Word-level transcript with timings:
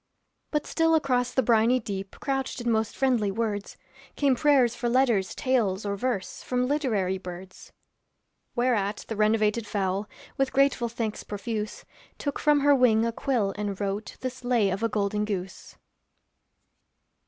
But 0.49 0.65
still 0.65 0.95
across 0.95 1.31
the 1.31 1.43
briny 1.43 1.79
deep 1.79 2.15
Couched 2.19 2.59
in 2.59 2.71
most 2.71 2.95
friendly 2.97 3.29
words, 3.29 3.77
Came 4.15 4.35
prayers 4.35 4.73
for 4.73 4.89
letters, 4.89 5.35
tales, 5.35 5.85
or 5.85 5.95
verse, 5.95 6.41
From 6.41 6.65
literary 6.65 7.19
birds. 7.19 7.71
Whereat 8.55 9.05
the 9.09 9.15
renovated 9.15 9.67
fowl 9.67 10.09
With 10.37 10.53
grateful 10.53 10.89
thanks 10.89 11.23
profuse, 11.23 11.85
Took 12.17 12.39
from 12.39 12.61
her 12.61 12.73
wing 12.73 13.05
a 13.05 13.11
quill 13.11 13.53
and 13.55 13.79
wrote 13.79 14.17
This 14.21 14.43
lay 14.43 14.71
of 14.71 14.81
a 14.81 14.89
Golden 14.89 15.23
Goose. 15.23 15.75